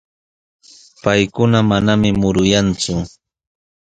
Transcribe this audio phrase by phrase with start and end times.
[1.03, 2.95] Paykuna manami muruyanku.